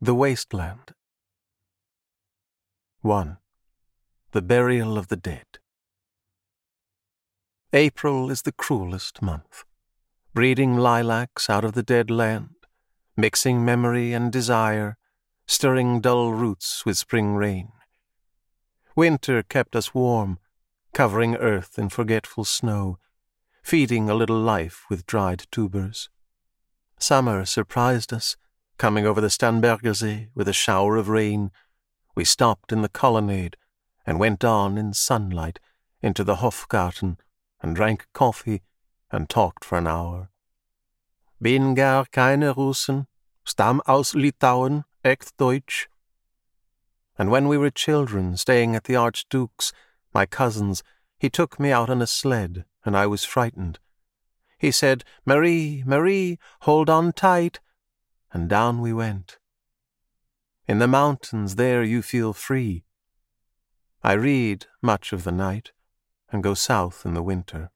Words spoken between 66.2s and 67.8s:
and go south in the winter.